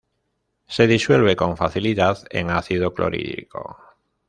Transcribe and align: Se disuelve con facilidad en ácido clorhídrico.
Se 0.65 0.87
disuelve 0.87 1.35
con 1.35 1.57
facilidad 1.57 2.17
en 2.31 2.49
ácido 2.49 2.91
clorhídrico. 2.91 3.77